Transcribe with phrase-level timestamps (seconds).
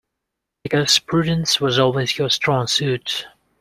[0.63, 3.27] Because prudence was always your strong suit.